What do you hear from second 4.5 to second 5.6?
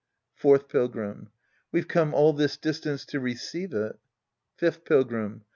Fifth Pilgrim.